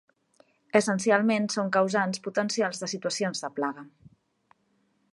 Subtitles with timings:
[0.79, 3.89] Essencialment són causants potencials de situacions de plaga.